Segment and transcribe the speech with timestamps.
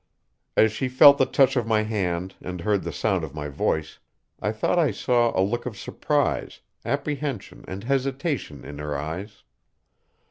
[0.57, 3.99] As she felt the touch of my hand and heard the sound of my voice,
[4.41, 9.43] I thought I saw a look of surprise, apprehension and hesitation in her eyes.